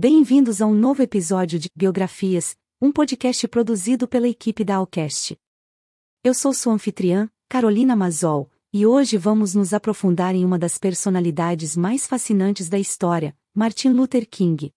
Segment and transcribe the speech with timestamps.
[0.00, 5.36] Bem-vindos a um novo episódio de Biografias, um podcast produzido pela equipe da Alcast.
[6.22, 11.76] Eu sou sua anfitriã, Carolina Mazol, e hoje vamos nos aprofundar em uma das personalidades
[11.76, 14.72] mais fascinantes da história, Martin Luther King.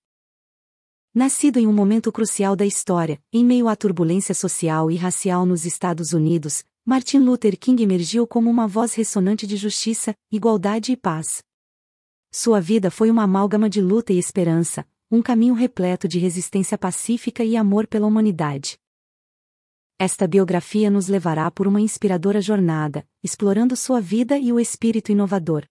[1.14, 5.68] Nascido em um momento crucial da história, em meio à turbulência social e racial nos
[5.68, 11.44] Estados Unidos, Martin Luther King emergiu como uma voz ressonante de justiça, igualdade e paz.
[12.32, 17.44] Sua vida foi uma amálgama de luta e esperança, um caminho repleto de resistência pacífica
[17.44, 18.78] e amor pela humanidade.
[20.00, 25.66] Esta biografia nos levará por uma inspiradora jornada, explorando sua vida e o espírito inovador.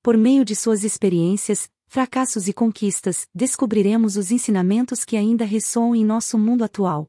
[0.00, 6.04] Por meio de suas experiências, fracassos e conquistas, descobriremos os ensinamentos que ainda ressoam em
[6.04, 7.08] nosso mundo atual.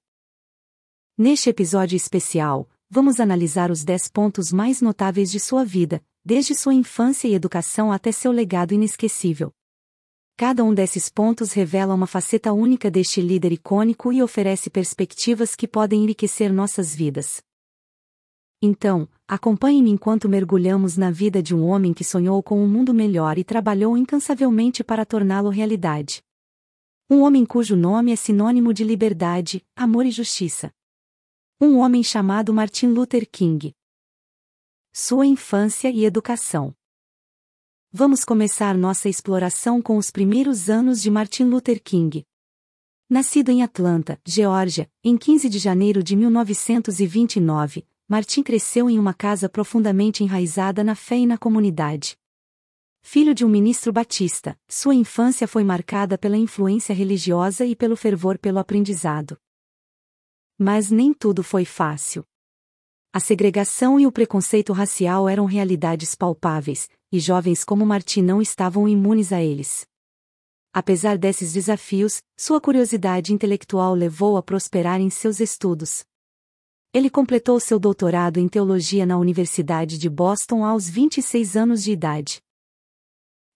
[1.15, 6.73] Neste episódio especial, vamos analisar os 10 pontos mais notáveis de sua vida, desde sua
[6.73, 9.54] infância e educação até seu legado inesquecível.
[10.45, 15.65] Cada um desses pontos revela uma faceta única deste líder icônico e oferece perspectivas que
[15.65, 17.41] podem enriquecer nossas vidas.
[18.62, 23.37] Então, acompanhe-me enquanto mergulhamos na vida de um homem que sonhou com um mundo melhor
[23.37, 26.21] e trabalhou incansavelmente para torná-lo realidade.
[27.09, 30.73] Um homem cujo nome é sinônimo de liberdade, amor e justiça.
[31.59, 33.73] Um homem chamado Martin Luther King.
[34.91, 36.75] Sua infância e educação.
[37.96, 42.26] Vamos começar nossa exploração com os primeiros anos de Martin Luther King.
[43.08, 49.48] Nascido em Atlanta, Geórgia, em 15 de janeiro de 1929, Martin cresceu em uma casa
[49.48, 52.18] profundamente enraizada na fé e na comunidade.
[53.04, 58.40] Filho de um ministro batista, sua infância foi marcada pela influência religiosa e pelo fervor
[58.40, 59.38] pelo aprendizado.
[60.58, 62.26] Mas nem tudo foi fácil.
[63.14, 68.89] A segregação e o preconceito racial eram realidades palpáveis, e jovens como Martin não estavam
[68.89, 69.85] imunes a eles.
[70.73, 76.03] Apesar desses desafios, sua curiosidade intelectual levou a prosperar em seus estudos.
[76.91, 82.41] Ele completou seu doutorado em teologia na Universidade de Boston aos 26 anos de idade.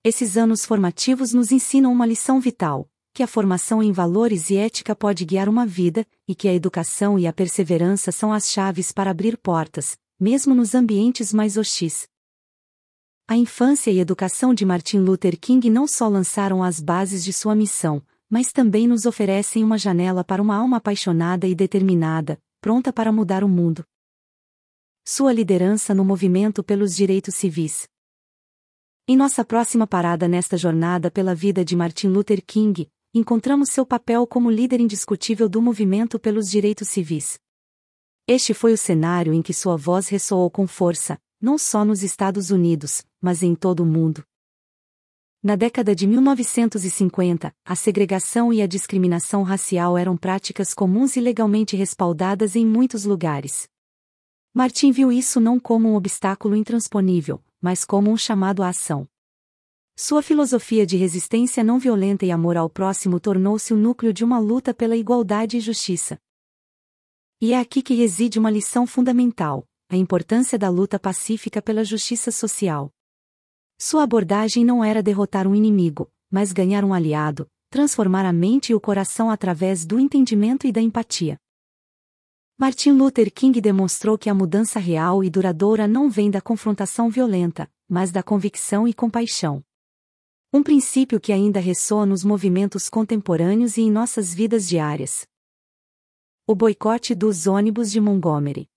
[0.04, 4.96] Esses anos formativos nos ensinam uma lição vital: que a formação em valores e ética
[4.96, 9.10] pode guiar uma vida, e que a educação e a perseverança são as chaves para
[9.10, 12.08] abrir portas, mesmo nos ambientes mais hostis.
[13.30, 17.54] A infância e educação de Martin Luther King não só lançaram as bases de sua
[17.54, 23.12] missão, mas também nos oferecem uma janela para uma alma apaixonada e determinada, pronta para
[23.12, 23.86] mudar o mundo.
[25.06, 27.86] Sua liderança no movimento pelos direitos civis.
[29.06, 34.26] Em nossa próxima parada nesta jornada pela vida de Martin Luther King, encontramos seu papel
[34.26, 37.38] como líder indiscutível do movimento pelos direitos civis.
[38.26, 42.52] Este foi o cenário em que sua voz ressoou com força, não só nos Estados
[42.52, 44.24] Unidos, mas em todo o mundo.
[45.42, 51.76] Na década de 1950, a segregação e a discriminação racial eram práticas comuns e legalmente
[51.76, 53.70] respaldadas em muitos lugares.
[54.54, 59.08] Martin viu isso não como um obstáculo intransponível, mas como um chamado à ação.
[59.96, 64.40] Sua filosofia de resistência não violenta e amor ao próximo tornou-se o núcleo de uma
[64.40, 66.20] luta pela igualdade e justiça.
[67.40, 72.32] E é aqui que reside uma lição fundamental: a importância da luta pacífica pela justiça
[72.32, 72.92] social.
[73.80, 78.76] Sua abordagem não era derrotar um inimigo, mas ganhar um aliado, transformar a mente e
[78.76, 81.40] o coração através do entendimento e da empatia.
[82.58, 87.72] Martin Luther King demonstrou que a mudança real e duradoura não vem da confrontação violenta,
[87.88, 89.64] mas da convicção e compaixão.
[90.52, 95.26] Um princípio que ainda ressoa nos movimentos contemporâneos e em nossas vidas diárias.
[96.46, 98.68] O boicote dos ônibus de Montgomery.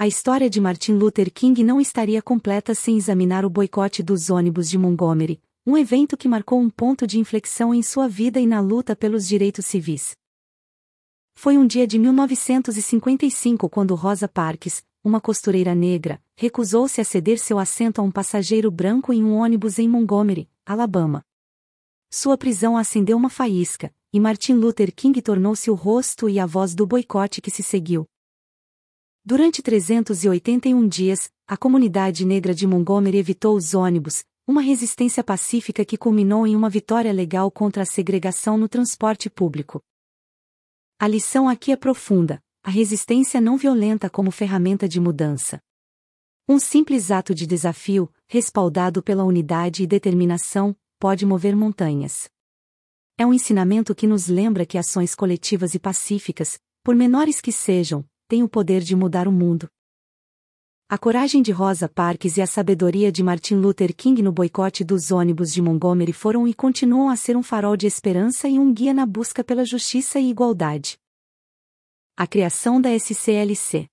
[0.00, 4.70] A história de Martin Luther King não estaria completa sem examinar o boicote dos ônibus
[4.70, 8.60] de Montgomery, um evento que marcou um ponto de inflexão em sua vida e na
[8.60, 10.16] luta pelos direitos civis.
[11.34, 17.58] Foi um dia de 1955 quando Rosa Parks, uma costureira negra, recusou-se a ceder seu
[17.58, 21.24] assento a um passageiro branco em um ônibus em Montgomery, Alabama.
[22.08, 26.72] Sua prisão acendeu uma faísca, e Martin Luther King tornou-se o rosto e a voz
[26.72, 28.08] do boicote que se seguiu.
[29.30, 35.98] Durante 381 dias, a comunidade negra de Montgomery evitou os ônibus, uma resistência pacífica que
[35.98, 39.82] culminou em uma vitória legal contra a segregação no transporte público.
[40.98, 45.60] A lição aqui é profunda: a resistência não violenta como ferramenta de mudança.
[46.48, 52.30] Um simples ato de desafio, respaldado pela unidade e determinação, pode mover montanhas.
[53.18, 58.02] É um ensinamento que nos lembra que ações coletivas e pacíficas, por menores que sejam,
[58.28, 59.68] tem o poder de mudar o mundo.
[60.86, 65.10] A coragem de Rosa Parks e a sabedoria de Martin Luther King no boicote dos
[65.10, 68.92] ônibus de Montgomery foram e continuam a ser um farol de esperança e um guia
[68.92, 70.98] na busca pela justiça e igualdade.
[72.16, 73.86] A criação da SCLC.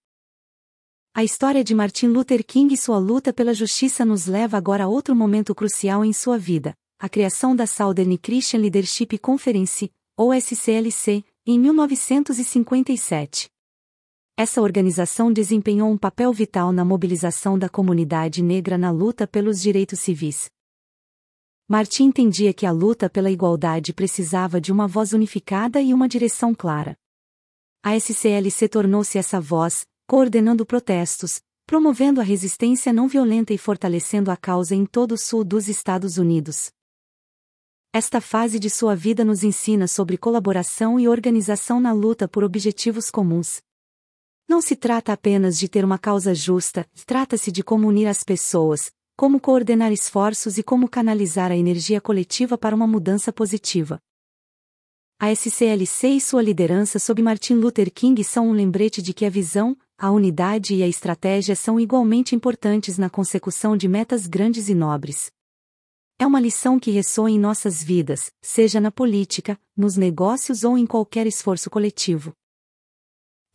[1.14, 4.88] A história de Martin Luther King e sua luta pela justiça nos leva agora a
[4.88, 11.24] outro momento crucial em sua vida, a criação da Southern Christian Leadership Conference, ou SCLC,
[11.46, 13.55] em 1957.
[14.38, 20.02] Essa organização desempenhou um papel vital na mobilização da comunidade negra na luta pelos direitos
[20.02, 20.50] civis.
[21.70, 26.54] Martin entendia que a luta pela igualdade precisava de uma voz unificada e uma direção
[26.54, 26.98] clara.
[27.82, 34.36] A SCLC tornou-se essa voz, coordenando protestos, promovendo a resistência não violenta e fortalecendo a
[34.36, 36.72] causa em todo o sul dos Estados Unidos.
[37.94, 43.10] Esta fase de sua vida nos ensina sobre colaboração e organização na luta por objetivos
[43.10, 43.62] comuns.
[44.48, 48.92] Não se trata apenas de ter uma causa justa, trata-se de como unir as pessoas,
[49.18, 54.00] como coordenar esforços e como canalizar a energia coletiva para uma mudança positiva.
[55.20, 59.30] A SCLC e sua liderança sob Martin Luther King são um lembrete de que a
[59.30, 64.76] visão, a unidade e a estratégia são igualmente importantes na consecução de metas grandes e
[64.76, 65.32] nobres.
[66.20, 70.86] É uma lição que ressoa em nossas vidas, seja na política, nos negócios ou em
[70.86, 72.34] qualquer esforço coletivo.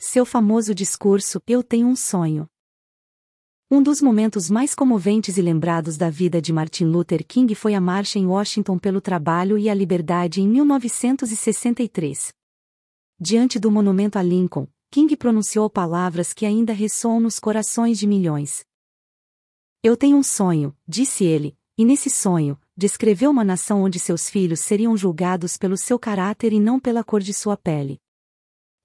[0.03, 2.49] Seu famoso discurso Eu tenho um sonho.
[3.71, 7.83] Um dos momentos mais comoventes e lembrados da vida de Martin Luther King foi a
[7.83, 12.33] marcha em Washington pelo trabalho e a liberdade em 1963.
[13.21, 18.65] Diante do monumento a Lincoln, King pronunciou palavras que ainda ressoam nos corações de milhões.
[19.83, 24.61] Eu tenho um sonho, disse ele, e nesse sonho, descreveu uma nação onde seus filhos
[24.61, 28.01] seriam julgados pelo seu caráter e não pela cor de sua pele.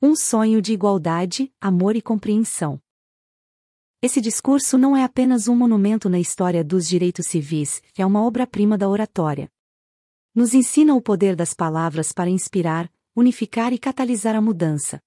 [0.07, 2.80] Um sonho de igualdade, amor e compreensão.
[4.04, 8.78] Esse discurso não é apenas um monumento na história dos direitos civis, é uma obra-prima
[8.78, 9.52] da oratória.
[10.36, 15.02] Nos ensina o poder das palavras para inspirar, unificar e catalisar a mudança.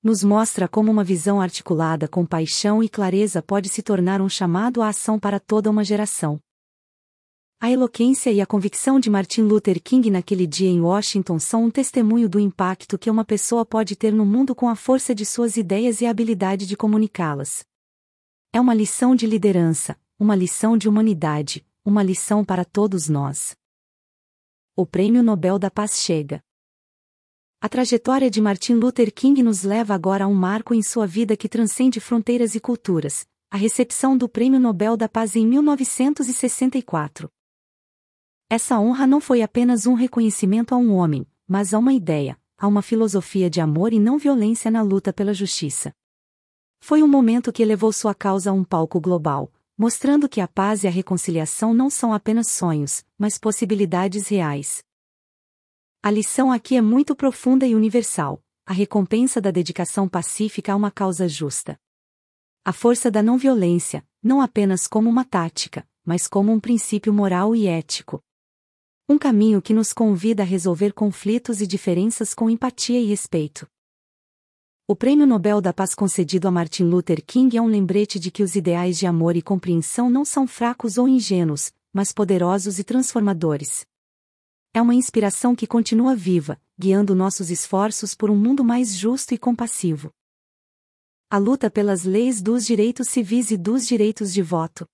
[0.00, 4.82] Nos mostra como uma visão articulada com paixão e clareza pode se tornar um chamado
[4.82, 6.40] à ação para toda uma geração.
[7.64, 11.70] A eloquência e a convicção de Martin Luther King naquele dia em Washington são um
[11.70, 15.56] testemunho do impacto que uma pessoa pode ter no mundo com a força de suas
[15.56, 17.64] ideias e a habilidade de comunicá-las.
[18.52, 23.54] É uma lição de liderança, uma lição de humanidade, uma lição para todos nós.
[24.74, 26.42] O Prêmio Nobel da Paz chega.
[27.60, 31.36] A trajetória de Martin Luther King nos leva agora a um marco em sua vida
[31.36, 37.30] que transcende fronteiras e culturas, a recepção do Prêmio Nobel da Paz em 1964.
[38.54, 42.68] Essa honra não foi apenas um reconhecimento a um homem, mas a uma ideia, a
[42.68, 45.90] uma filosofia de amor e não violência na luta pela justiça.
[46.78, 50.84] Foi um momento que elevou sua causa a um palco global, mostrando que a paz
[50.84, 54.84] e a reconciliação não são apenas sonhos, mas possibilidades reais.
[56.02, 60.90] A lição aqui é muito profunda e universal a recompensa da dedicação pacífica a uma
[60.90, 61.80] causa justa.
[62.62, 67.56] A força da não violência, não apenas como uma tática, mas como um princípio moral
[67.56, 68.22] e ético.
[69.12, 73.66] Um caminho que nos convida a resolver conflitos e diferenças com empatia e respeito.
[74.88, 78.42] O Prêmio Nobel da Paz concedido a Martin Luther King é um lembrete de que
[78.42, 83.84] os ideais de amor e compreensão não são fracos ou ingênuos, mas poderosos e transformadores.
[84.72, 89.36] É uma inspiração que continua viva, guiando nossos esforços por um mundo mais justo e
[89.36, 90.10] compassivo.
[91.28, 94.86] A luta pelas leis dos direitos civis e dos direitos de voto.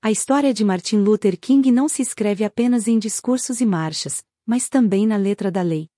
[0.00, 4.68] A história de Martin Luther King não se escreve apenas em discursos e marchas, mas
[4.68, 5.88] também na letra da lei.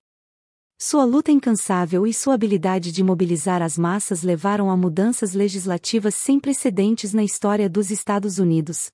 [0.75, 6.39] Sua luta incansável e sua habilidade de mobilizar as massas levaram a mudanças legislativas sem
[6.39, 8.89] precedentes na história dos Estados Unidos.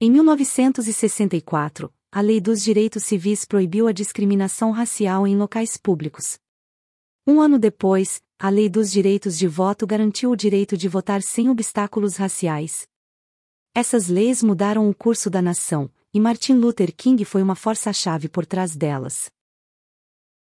[0.00, 6.38] Em 1964, a Lei dos Direitos Civis proibiu a discriminação racial em locais públicos.
[7.26, 11.50] Um ano depois, a Lei dos Direitos de Voto garantiu o direito de votar sem
[11.50, 12.88] obstáculos raciais.
[13.74, 18.44] Essas leis mudaram o curso da nação, e Martin Luther King foi uma força-chave por
[18.44, 19.30] trás delas.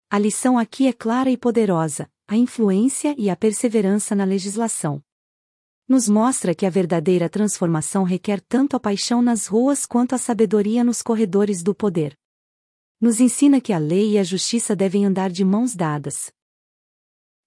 [0.10, 5.04] A lição aqui é clara e poderosa: a influência e a perseverança na legislação.
[5.88, 10.84] Nos mostra que a verdadeira transformação requer tanto a paixão nas ruas quanto a sabedoria
[10.84, 12.18] nos corredores do poder.
[13.00, 16.32] Nos ensina que a lei e a justiça devem andar de mãos dadas.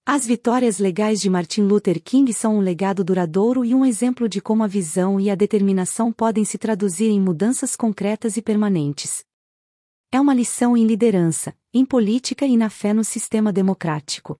[0.05, 4.41] As vitórias legais de Martin Luther King são um legado duradouro e um exemplo de
[4.41, 9.23] como a visão e a determinação podem se traduzir em mudanças concretas e permanentes.
[10.11, 14.37] É uma lição em liderança, em política e na fé no sistema democrático.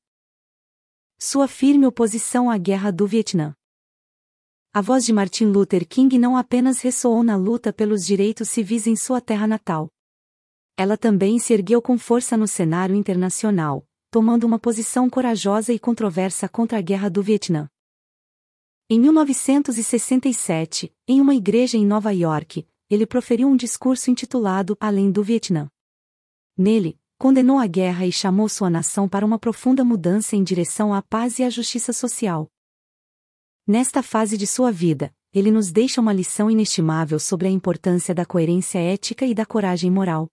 [1.17, 3.55] Sua firme oposição à Guerra do Vietnã.
[4.73, 8.97] A voz de Martin Luther King não apenas ressoou na luta pelos direitos civis em
[8.97, 9.89] sua terra natal.
[10.75, 16.47] Ela também se ergueu com força no cenário internacional, tomando uma posição corajosa e controversa
[16.47, 17.67] contra a Guerra do Vietnã.
[18.87, 25.23] Em 1967, em uma igreja em Nova York, ele proferiu um discurso intitulado Além do
[25.23, 25.67] Vietnã.
[26.55, 31.01] Nele, condenou a guerra e chamou sua nação para uma profunda mudança em direção à
[31.01, 32.47] paz e à justiça social.
[33.65, 38.27] Nesta fase de sua vida, ele nos deixa uma lição inestimável sobre a importância da
[38.27, 40.29] coerência ética e da coragem moral.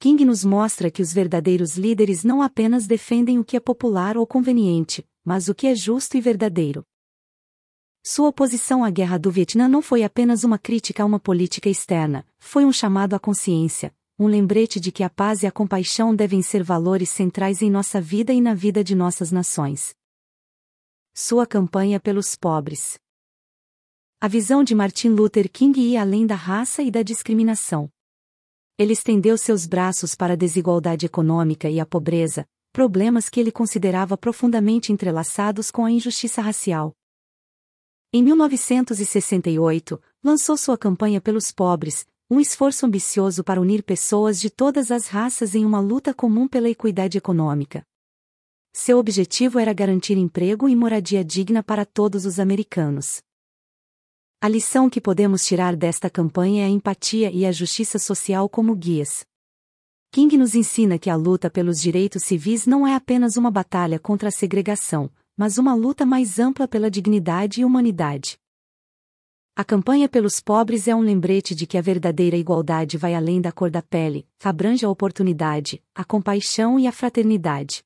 [0.00, 4.24] King nos mostra que os verdadeiros líderes não apenas defendem o que é popular ou
[4.24, 6.84] conveniente, mas o que é justo e verdadeiro.
[8.00, 12.24] Sua oposição à guerra do Vietnã não foi apenas uma crítica a uma política externa,
[12.38, 16.42] foi um chamado à consciência, um lembrete de que a paz e a compaixão devem
[16.42, 19.96] ser valores centrais em nossa vida e na vida de nossas nações.
[21.12, 23.00] Sua campanha pelos pobres.
[24.20, 27.90] A visão de Martin Luther King ia além da raça e da discriminação.
[28.78, 34.16] Ele estendeu seus braços para a desigualdade econômica e a pobreza, problemas que ele considerava
[34.16, 36.92] profundamente entrelaçados com a injustiça racial.
[38.12, 44.92] Em 1968, lançou sua campanha pelos pobres, um esforço ambicioso para unir pessoas de todas
[44.92, 47.82] as raças em uma luta comum pela equidade econômica.
[48.72, 53.20] Seu objetivo era garantir emprego e moradia digna para todos os americanos.
[54.40, 58.72] A lição que podemos tirar desta campanha é a empatia e a justiça social como
[58.72, 59.26] guias.
[60.12, 64.28] King nos ensina que a luta pelos direitos civis não é apenas uma batalha contra
[64.28, 68.38] a segregação, mas uma luta mais ampla pela dignidade e humanidade.
[69.56, 73.50] A campanha pelos pobres é um lembrete de que a verdadeira igualdade vai além da
[73.50, 77.82] cor da pele, abrange a oportunidade, a compaixão e a fraternidade.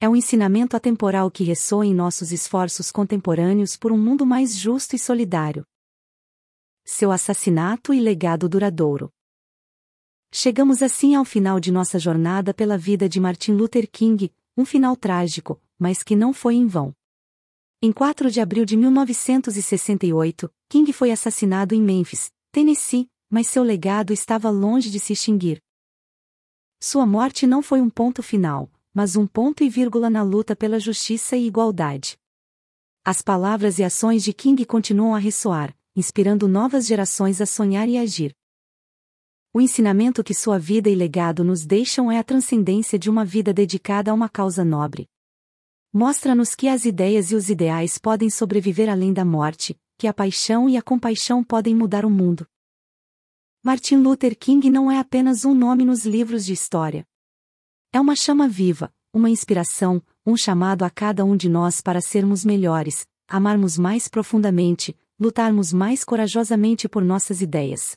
[0.00, 4.94] É um ensinamento atemporal que ressoa em nossos esforços contemporâneos por um mundo mais justo
[4.94, 5.66] e solidário.
[6.84, 9.12] Seu assassinato e legado duradouro.
[10.30, 14.94] Chegamos assim ao final de nossa jornada pela vida de Martin Luther King, um final
[14.94, 16.94] trágico, mas que não foi em vão.
[17.82, 24.12] Em 4 de abril de 1968, King foi assassinado em Memphis, Tennessee, mas seu legado
[24.12, 25.60] estava longe de se extinguir.
[26.80, 30.80] Sua morte não foi um ponto final, mas um ponto e vírgula na luta pela
[30.80, 32.18] justiça e igualdade.
[33.04, 37.96] As palavras e ações de King continuam a ressoar, inspirando novas gerações a sonhar e
[37.96, 38.34] agir.
[39.52, 43.52] O ensinamento que sua vida e legado nos deixam é a transcendência de uma vida
[43.52, 45.08] dedicada a uma causa nobre.
[45.92, 50.68] Mostra-nos que as ideias e os ideais podem sobreviver além da morte, que a paixão
[50.68, 52.46] e a compaixão podem mudar o mundo.
[53.64, 57.07] Martin Luther King não é apenas um nome nos livros de história.
[57.92, 62.44] É uma chama viva, uma inspiração, um chamado a cada um de nós para sermos
[62.44, 67.96] melhores, amarmos mais profundamente, lutarmos mais corajosamente por nossas ideias.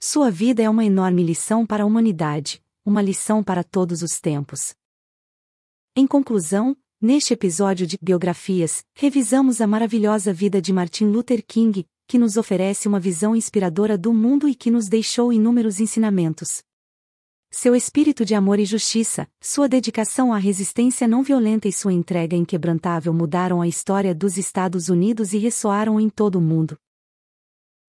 [0.00, 4.74] Sua vida é uma enorme lição para a humanidade, uma lição para todos os tempos.
[5.96, 12.16] Em conclusão, Neste episódio de Biografias, revisamos a maravilhosa vida de Martin Luther King, que
[12.16, 16.62] nos oferece uma visão inspiradora do mundo e que nos deixou inúmeros ensinamentos.
[17.54, 22.34] Seu espírito de amor e justiça, sua dedicação à resistência não violenta e sua entrega
[22.34, 26.78] inquebrantável mudaram a história dos Estados Unidos e ressoaram em todo o mundo.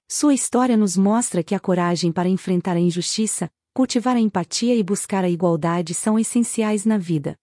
[0.06, 4.84] Sua história nos mostra que a coragem para enfrentar a injustiça, cultivar a empatia e
[4.84, 7.40] buscar a igualdade são essenciais na vida.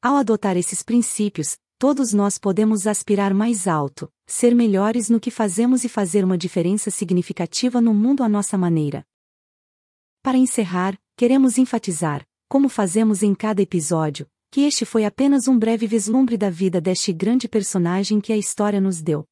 [0.00, 5.82] Ao adotar esses princípios, todos nós podemos aspirar mais alto, ser melhores no que fazemos
[5.82, 9.04] e fazer uma diferença significativa no mundo à nossa maneira.
[10.22, 15.86] Para encerrar, queremos enfatizar, como fazemos em cada episódio, que este foi apenas um breve
[15.86, 19.24] vislumbre da vida deste grande personagem que a história nos deu.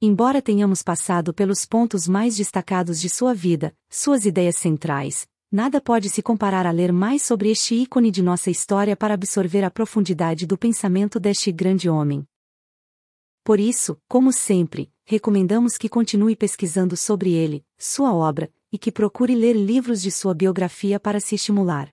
[0.00, 6.08] Embora tenhamos passado pelos pontos mais destacados de sua vida, suas ideias centrais, Nada pode
[6.08, 10.46] se comparar a ler mais sobre este ícone de nossa história para absorver a profundidade
[10.46, 12.26] do pensamento deste grande homem.
[13.44, 19.34] Por isso, como sempre, recomendamos que continue pesquisando sobre ele, sua obra, e que procure
[19.34, 21.92] ler livros de sua biografia para se estimular.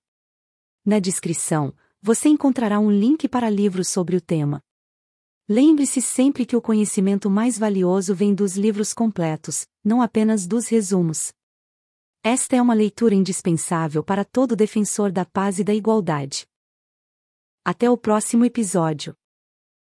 [0.85, 4.63] Na descrição, você encontrará um link para livros sobre o tema.
[5.47, 11.33] Lembre-se sempre que o conhecimento mais valioso vem dos livros completos, não apenas dos resumos.
[12.23, 16.45] Esta é uma leitura indispensável para todo defensor da paz e da igualdade.
[17.65, 19.15] Até o próximo episódio.